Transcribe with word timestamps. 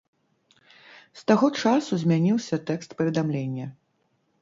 З 1.19 1.27
таго 1.33 1.47
часу 1.65 1.91
змяніўся 2.07 2.61
тэкст 2.73 2.89
паведамлення. 3.03 3.73